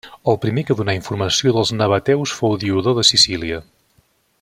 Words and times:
El 0.31 0.37
primer 0.45 0.63
que 0.69 0.75
donà 0.79 0.95
informació 0.99 1.53
dels 1.57 1.73
nabateus 1.83 2.35
fou 2.41 2.59
Diodor 2.65 3.01
de 3.01 3.09
Sicília. 3.13 3.63